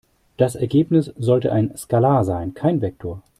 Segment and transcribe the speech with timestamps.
[0.35, 3.21] Das Ergebnis sollte ein Skalar sein, kein Vektor.